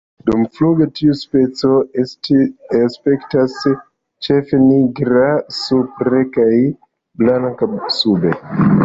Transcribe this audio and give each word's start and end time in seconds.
Dumfluge 0.27 0.85
tiu 0.99 1.15
specio 1.17 1.75
aspektas 2.05 3.57
ĉefe 4.29 4.61
nigra 4.63 5.27
supre 5.59 6.25
kaj 6.39 6.49
blanka 7.25 7.71
sube. 8.01 8.35